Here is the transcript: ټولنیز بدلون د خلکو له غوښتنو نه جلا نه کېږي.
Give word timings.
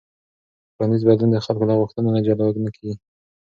ټولنیز 0.75 1.01
بدلون 1.07 1.29
د 1.31 1.37
خلکو 1.45 1.65
له 1.69 1.75
غوښتنو 1.79 2.09
نه 2.15 2.21
جلا 2.25 2.45
نه 2.65 2.71
کېږي. 2.75 2.93